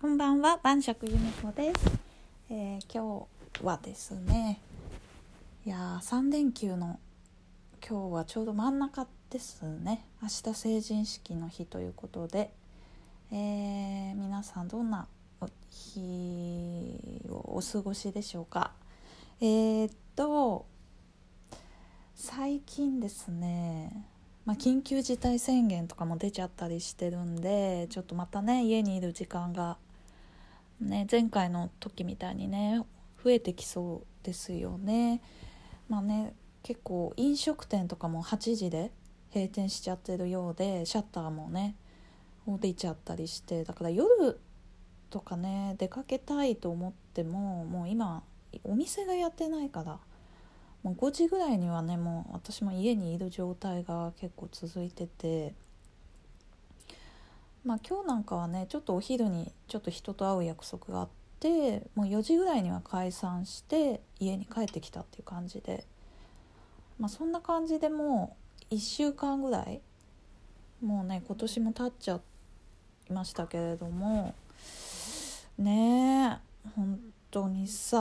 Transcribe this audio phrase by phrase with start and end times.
[0.00, 1.98] こんばんは晩酌ゆめこです、
[2.48, 4.58] えー、今日はですね
[5.66, 6.98] いや3連休の
[7.86, 10.06] 今日はちょうど真ん中ですね。
[10.22, 12.50] 明日成人式の日ということで、
[13.30, 15.06] えー、皆さんどんな
[15.68, 18.72] 日をお過ごしでしょうか。
[19.42, 20.64] えー、っと
[22.14, 24.06] 最近ですね
[24.46, 29.76] まあ、緊急事態宣言とかも出ちゃったりしてるんでちょっとまたね家にいる時間が
[30.80, 32.82] ね前回の時みたいにね
[33.22, 35.20] 増えてきそうですよね。
[35.88, 38.92] まあね結構飲食店とかも8時で
[39.34, 41.76] 閉店しちゃってるようでシャッターもね
[42.46, 44.40] 降りちゃったりしてだから夜
[45.10, 48.22] とかね出かけたいと思ってももう今
[48.64, 49.98] お店がやってないから
[50.82, 55.54] もう5時ぐらいにはねもう私も家にいる状態が結構続いてて
[57.64, 61.08] まあ今日なんかはねちょっとお昼にちょっと人と会う約束があっ
[61.40, 65.84] てもう4時ぐらいには解散して家に帰ってきたっていう感じで。
[67.00, 68.36] まあそんな感じでも
[68.70, 69.80] う1週間ぐらい
[70.82, 72.20] もうね今年も経っちゃ
[73.08, 74.34] いましたけれども
[75.56, 77.00] ねえ本
[77.30, 77.96] 当にさ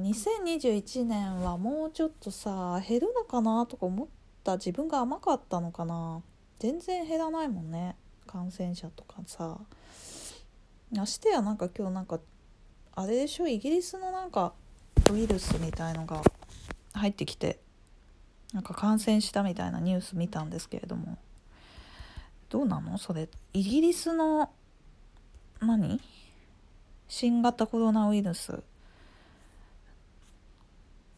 [0.00, 4.06] 2021年はもうちょっとさ減るのかなとか思っ
[4.44, 6.20] た自分が甘かったのかな。
[6.58, 7.96] 全然減らないもんね。
[8.32, 9.58] 感染者とかさ
[10.90, 12.18] ましてやなんか今日なんか
[12.94, 14.54] あれでしょイギリスのなんか
[15.12, 16.22] ウイルスみたいのが
[16.94, 17.60] 入ってきて
[18.54, 21.18] なんか感染したみたいなニュース見たんですけれども。
[22.50, 22.98] どうなの？
[22.98, 23.30] それ。
[23.54, 24.50] イギリスの
[25.60, 26.02] 何？
[27.08, 28.62] 新型コロナウイルス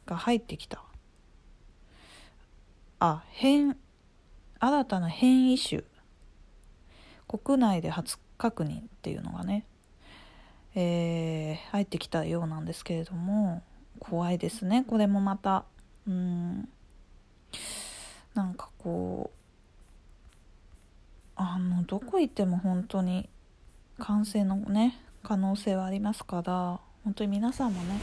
[0.07, 0.81] が入ってきた。
[3.01, 3.77] あ変
[4.61, 5.83] 新たな変異種。
[7.39, 9.65] 国内で初確認っていうのがね、
[10.75, 13.63] えー、入ってきたようなんですけれども
[13.99, 14.85] 怖いですね。
[14.87, 15.65] これもまた
[16.07, 16.69] うん
[18.35, 19.39] なんかこう
[21.37, 23.29] あのどこ行っても本当に
[23.99, 28.01] 感染のね可能性はありますから本当に皆さんもね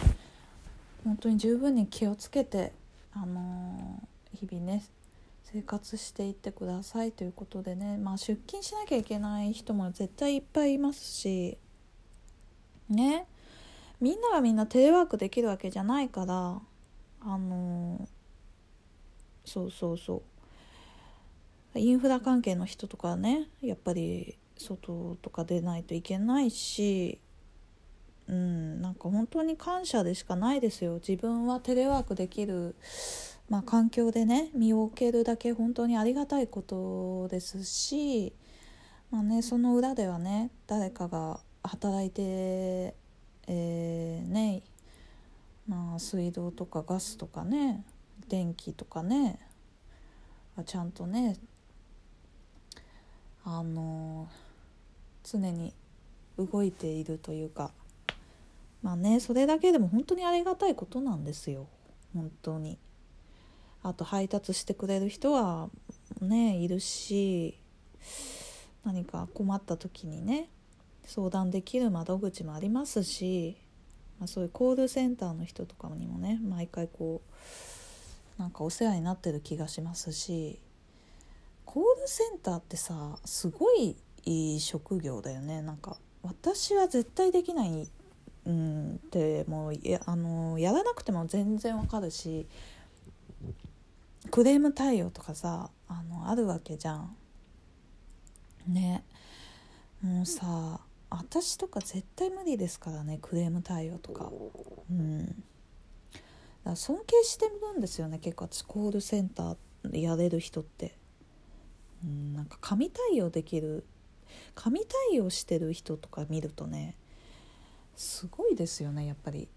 [1.04, 2.74] 本当に十分に気をつけて
[3.14, 4.02] あの
[4.34, 4.84] 日々ね
[5.54, 11.58] 生活していってくださいということでね、まあ、出勤しなきゃいけない人も絶対いっぱいいますし。
[12.90, 13.28] ね。
[14.00, 16.62] みんながみんなテレワークできるわけじゃないから。
[17.24, 18.08] あの
[19.46, 20.24] そうそうそ
[21.76, 21.80] う。
[21.80, 27.20] インフラ関係の人とかねやっぱり外とか出ないといけないし。
[28.28, 30.96] うんなんか本当に感謝でしかないですよ。
[30.96, 32.76] 自分はテレワークできる
[33.52, 38.32] まあ、環境でね身を置けるだけ本当にありがたいことですし、
[39.12, 42.96] まあね、その裏ではね誰かが働いて、
[43.48, 44.62] えー、ね
[45.68, 47.84] まあ、水道とかガスとかね
[48.30, 49.38] 電気とかね
[50.66, 51.38] ちゃんとね
[53.44, 54.30] あの
[55.24, 55.74] 常に
[56.38, 57.72] 動いているというか
[58.82, 61.68] まあねそれだけでも本当にありがたいことなんですよ
[62.14, 62.78] 本当に。
[63.84, 65.70] あと配達してくれる人は
[66.22, 67.58] ねいるし
[68.84, 70.50] 何か困った時にね
[71.06, 73.58] 相談できる窓口もありますし、
[74.20, 77.22] まあ、そういうコールセンターの人とかにもね毎回こ
[78.38, 80.60] うなんかお世話になってる気がしますし
[81.66, 85.62] コールセンターってさすごいいい職業だよね。
[85.62, 87.90] なんか私は絶対できない
[88.46, 92.48] うんってもうやあのやらなくても全然わかるし
[94.32, 97.16] クレーム対応とかさあのあるわけじゃん。
[98.68, 99.04] ね。
[100.02, 104.32] もうさ私とか絶対無理ですからねクレーム対応とか。
[104.90, 105.26] うん。
[105.28, 105.36] だか
[106.64, 108.46] ら尊敬してるんですよね結構。
[108.46, 110.98] 私コールセンターやれる人って。
[112.04, 113.86] うんなんか神対応できる
[114.56, 114.82] 神
[115.12, 116.98] 対応してる人とか見るとね
[117.96, 119.50] すごいですよねやっぱり。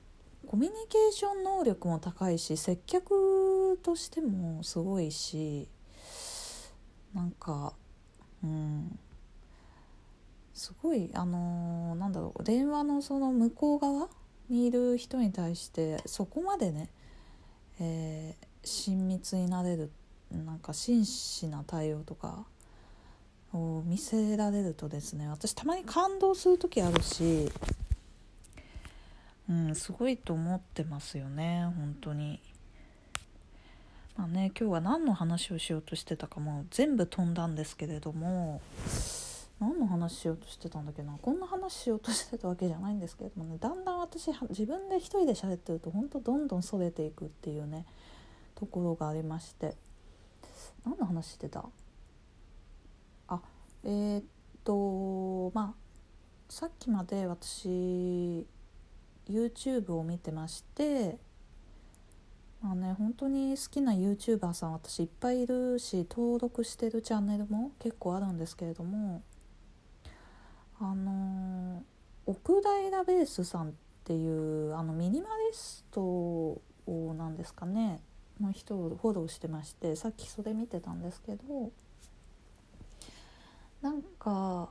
[0.46, 3.14] コミュニケーション能力も高いし接客
[3.76, 5.68] としてもすごいし
[7.14, 7.74] なんか
[8.42, 8.98] うん
[10.52, 14.08] すごいあのー、なんだろう電話のその向こう側
[14.48, 16.90] にいる人に対してそこまでね、
[17.80, 19.90] えー、親密になれる
[20.30, 22.44] なんか真摯な対応とか
[23.52, 27.50] を見せられるとですね私たまに感動する時あるし、
[29.48, 32.40] うん、すごいと思ってますよね本当に。
[34.16, 38.60] まあね今日は何の話をしようとしてたかも全部飛んだんですけれども
[39.60, 41.16] 何の話しようとしてたんだっけな？
[41.20, 47.86] こんな話しようとしてたわけじゃないんですけれどもねだんだん私自分で一人で喋ってると本当どんどんそれていくっていうね
[48.54, 49.76] ところがありまして。
[50.84, 51.64] 何の話してた？
[53.28, 53.40] あ
[53.84, 54.24] えー、っ
[54.64, 55.74] とまあ
[56.50, 58.46] さっきまで私
[59.26, 61.16] YouTube を見てまして
[62.66, 69.22] あね本当に好きな YouTuber さん私いっぱいいるし登録してるチャンネルも結構あるんですけれども
[70.80, 71.82] あの
[72.24, 73.72] 奥平ベースさんっ
[74.04, 76.58] ていうあのミニマリスト
[76.88, 78.00] なんですかね
[78.40, 81.70] の人をフォローしてましてさっきそれ見てたんですけど
[83.82, 84.70] なんか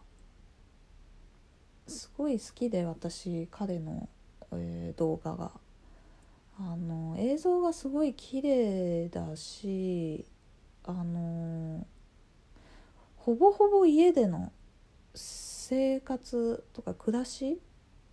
[1.87, 4.09] すごい好きで私彼の、
[4.51, 5.62] えー、動画が。
[6.59, 10.25] あの映像がすごい綺麗だし
[10.83, 11.85] あの
[13.15, 14.51] ほぼほぼ家での
[15.15, 17.59] 生活とか暮らし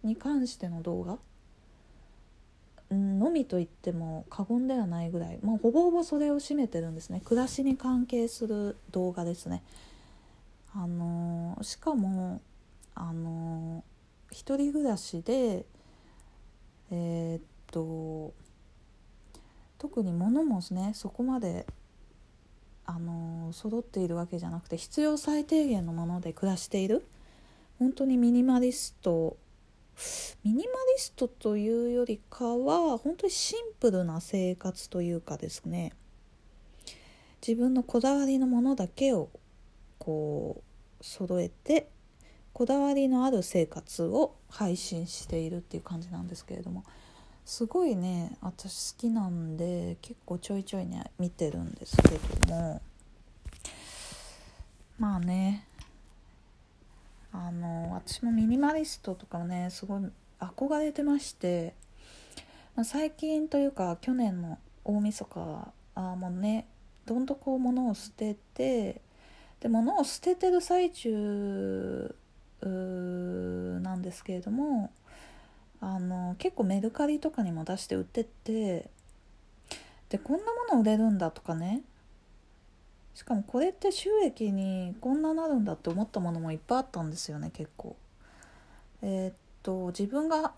[0.02, 1.18] に関しての動画
[2.90, 7.22] のみと言っても過言ではないぐらいもうほぼほぼそれを占めてるんですね。
[7.24, 9.62] 暮らしに関係する動画ですね。
[10.72, 12.40] あのしかも
[12.94, 13.84] あの
[14.30, 15.66] 一人暮らしで
[16.90, 18.32] えー、っと
[19.78, 21.66] 特に物もねそこまで
[22.84, 27.06] あの揃っているわけじゃなくて必要最低限のもので暮らしている
[27.78, 29.36] 本当にミニマリスト
[30.44, 30.68] ミニマリ
[30.98, 35.92] ストというよりかは本当にシンプルな生活というかですね
[37.46, 39.30] 自分のこだわりのものだけを
[39.98, 40.62] こ
[41.00, 41.88] う揃えて
[42.52, 46.84] こだわりのある生活を配信しているっていう感じなんですけれども
[47.44, 52.08] すごいね私好きなんで結構ちょいちょいね見てるんですけ
[52.46, 52.82] ども。
[55.00, 55.66] まあね
[57.32, 60.02] あの私もミニマリストとかねすごい
[60.38, 61.74] 憧れてまして、
[62.76, 66.66] まあ、最近というか去年の大晦日あもうね
[67.06, 69.00] どんどこう物を捨てて
[69.60, 72.14] で物を捨ててる最中
[72.62, 74.90] なんですけれども
[75.80, 78.90] あの結構メルカリとかにも出して売ってて
[80.10, 81.82] でこんなもの売れるんだとかね
[83.14, 87.96] しかもこれって収益にこんななるんだって思ったものもいっぱいあったんですよね結構。
[89.02, 90.52] えー、っと自分が、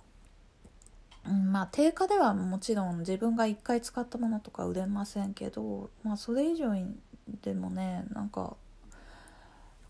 [1.26, 6.86] うん、まあ定価ではもちろん自分が1回使ったものとか売れませんけどまあそれ以上に
[7.42, 8.56] でもねなんか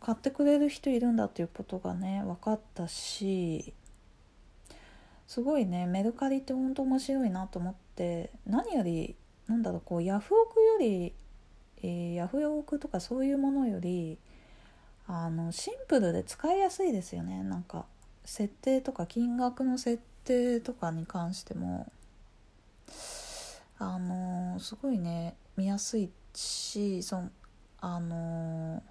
[0.00, 3.72] 買ってくれる人いるんだっていうことがね分かったし
[5.32, 9.16] すごいねメルカリってほんと面白いなと思って何より
[9.48, 11.14] なんだろうこうヤフオクより、
[11.82, 14.18] えー、ヤフオクとかそういうものより
[15.08, 17.42] あのシンプルで使いやすいですよね。
[17.44, 17.86] なんか
[18.26, 21.90] 設定とか金額の設定とかに関しても。
[23.78, 27.22] あのすごいね見やすいしそ
[27.80, 28.82] あの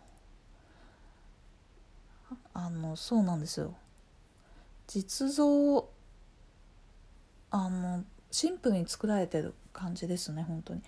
[2.55, 3.75] あのそうなんですよ。
[4.87, 5.87] 実像
[7.51, 10.81] あのシンプルに作られてる感じですね本当に。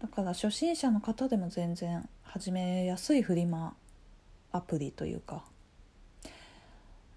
[0.00, 3.74] だから初心者の方でも全然始めやすいフリマ
[4.50, 5.44] アプリというか。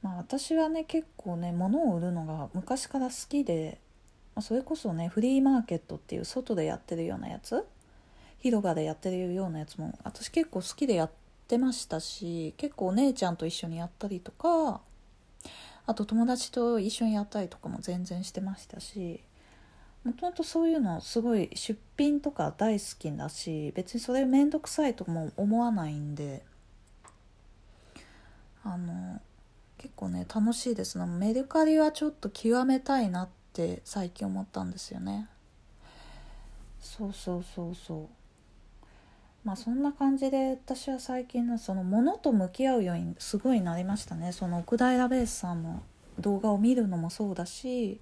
[0.01, 3.79] まあ私はね結構ね物を売るのが昔から好きで、
[4.35, 7.65] まあ、それこそねフリーマーケットっていう外でやってるようなやつ。
[8.39, 11.11] 広場でやってるようなやつも私結構好きでやっ
[11.47, 14.81] てましたし結構お姉ちゃんと一緒にやったりとか。
[15.85, 19.21] あと友達と一緒にやったりとかも全然してましたし
[20.03, 26.43] もともとそういうのすごい出品とか大好きだし別にそれ面倒くさいとも思わないんで
[28.63, 29.21] あの
[29.77, 30.97] 結構ね楽しいです。
[30.97, 35.27] ねメルカリはちょっと極めたいなって最近思ったんですよね。
[36.79, 38.22] そうそうそうそう。
[39.43, 45.83] まあそんな感じで私は最近のそのものと向き合うようにすごいなりましたねその奥平ベースさんの
[46.19, 47.99] 動画を見るのもそうだし、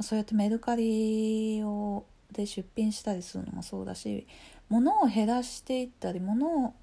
[0.00, 4.26] そうやってメルカリをで出品したりするのもそうだし
[4.68, 6.74] 物を減らしていったり物を、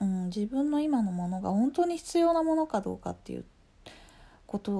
[0.00, 3.44] うん、自分の今のものが本当に必要なものかどうかっていう
[4.46, 4.72] こと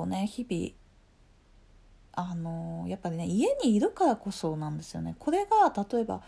[0.00, 5.14] をね日々あのやっぱりね家にいるからこそなんですよね。
[5.18, 6.22] これが例えば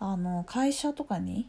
[0.00, 1.48] あの会社とかに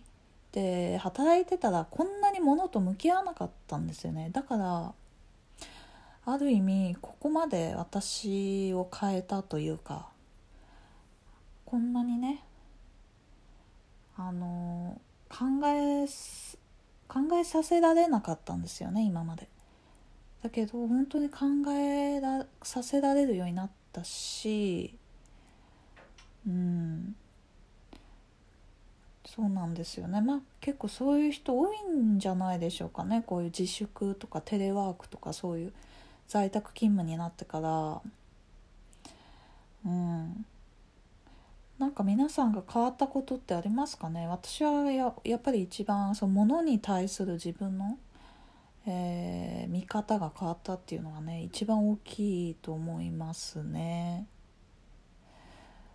[0.51, 4.93] で働いてたらこんなに物と向き合わなかったんですよねだから
[6.25, 10.09] ある意味ここまで私を変えたというか
[11.65, 12.43] こんなにね
[14.17, 16.05] あの考え
[17.07, 19.47] 考えさせられなかったんですよね今まで。
[20.43, 24.97] だけど本当に考えらさせられるようになったし
[26.47, 27.15] うん
[29.33, 30.19] そうなんですよね。
[30.19, 33.23] まあ結構そういう人多いんじゃないでしょうかね。
[33.25, 35.73] こういう自粛とかテレワークとかそういう
[36.27, 38.01] 在宅勤務になってから。
[39.85, 40.45] うん。
[41.79, 44.27] なんか皆さんが変わったことってありますかね？
[44.27, 47.97] 私はややっぱり一番その物に対する自分の、
[48.85, 54.27] えー、見方が変わったっていうのがね一番大きいと思いますね。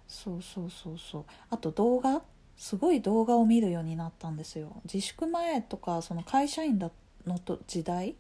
[0.09, 1.25] そうそうそうそう。
[1.51, 2.23] あと動画
[2.57, 6.91] すごい動画を見るようになったんですよ自粛前とかその会社員だ
[7.27, 8.17] のと時代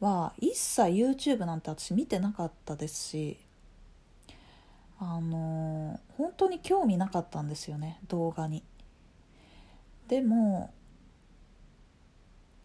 [0.00, 3.38] は一切 YouTube なんて私見てなかったですし
[4.98, 8.62] あの本当に興味なかったんですよね動画に。
[10.08, 10.74] でも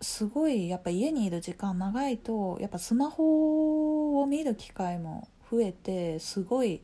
[0.01, 6.81] すごいやっぱ家にいる時間長いとやっぱスマホを見る機会も増えてすごい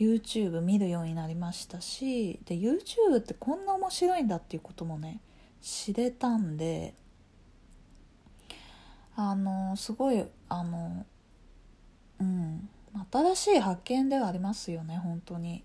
[0.00, 5.20] YouTube 見るようになりましたしで YouTube ってこんな面白いんだっていうこともね
[5.60, 6.94] 知れたんで
[9.14, 11.04] あのすごいあの
[12.18, 12.68] うん
[13.12, 15.62] 新しい発見ではありますよね本当に。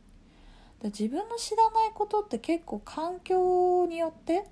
[0.82, 4.46] で自分の知らないことって結構環境によって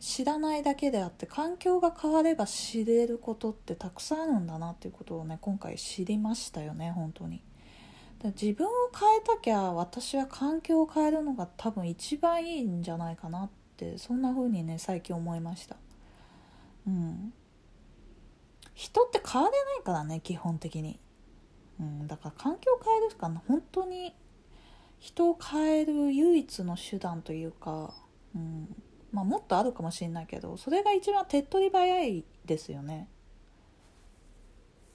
[0.00, 7.42] 知らないだけであって環境が変われば知れることってたくさんあるんだなっていうことをね今回知りましたよね本当に。
[8.22, 15.76] 自分を変えたきゃ私は環境を変えるのが多分一番いいんじゃないかなってそんな風にね最近思いました。
[16.86, 17.32] うん。
[18.74, 20.98] 人って変われないからね基本的に。
[21.80, 24.14] うん、だから環境を変えるしか本当に
[25.00, 27.94] 人を変える唯一の手段というか、
[28.34, 28.74] うん。
[29.14, 33.08] まあ、もっとあるかもしれないけどそれが一番手っ取り早いですよね。